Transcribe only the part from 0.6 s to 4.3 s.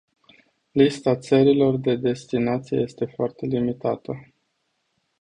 Lista țărilor de destinație este foarte limitată.